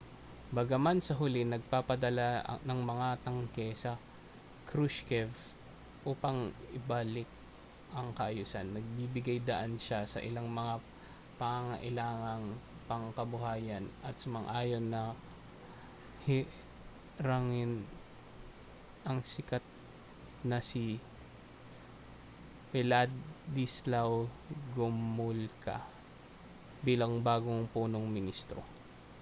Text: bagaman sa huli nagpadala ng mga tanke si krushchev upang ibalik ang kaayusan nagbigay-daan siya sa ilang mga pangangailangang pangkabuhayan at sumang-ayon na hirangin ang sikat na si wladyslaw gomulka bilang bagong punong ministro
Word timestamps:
bagaman 0.57 0.97
sa 1.01 1.13
huli 1.19 1.41
nagpadala 1.45 2.29
ng 2.67 2.79
mga 2.91 3.09
tanke 3.25 3.67
si 3.81 3.91
krushchev 4.67 5.29
upang 6.11 6.37
ibalik 6.79 7.29
ang 7.97 8.07
kaayusan 8.17 8.67
nagbigay-daan 8.75 9.73
siya 9.85 10.01
sa 10.13 10.17
ilang 10.29 10.47
mga 10.59 10.75
pangangailangang 11.41 12.45
pangkabuhayan 12.89 13.85
at 14.07 14.15
sumang-ayon 14.21 14.85
na 14.93 15.03
hirangin 16.27 17.73
ang 19.09 19.19
sikat 19.33 19.61
na 20.49 20.59
si 20.69 20.83
wladyslaw 22.73 24.11
gomulka 24.75 25.77
bilang 26.87 27.13
bagong 27.27 27.63
punong 27.73 28.07
ministro 28.17 28.61